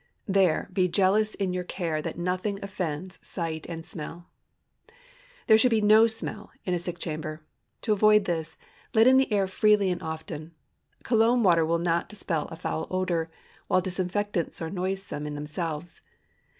[0.25, 4.25] There be jealous in your care that nothing offends sight and smell.
[5.45, 7.43] There should be no smell in a sick chamber.
[7.83, 8.57] To avoid this,
[8.95, 10.55] let in the air freely and often.
[11.03, 13.29] Cologne water will not dispel a foul odor,
[13.67, 16.01] while disinfectants are noisome in themselves.